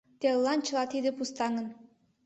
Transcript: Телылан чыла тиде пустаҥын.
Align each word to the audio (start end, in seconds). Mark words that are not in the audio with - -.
Телылан 0.19 0.59
чыла 0.65 0.83
тиде 0.91 1.09
пустаҥын. 1.17 1.67